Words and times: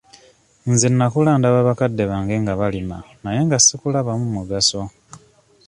Nze 0.71 0.87
nakula 0.97 1.31
ndaba 1.39 1.59
bakadde 1.69 2.03
bange 2.11 2.35
nga 2.43 2.53
balima 2.59 2.97
naye 3.23 3.39
nga 3.45 3.57
sikulabamu 3.65 4.27
mugaso. 4.35 4.81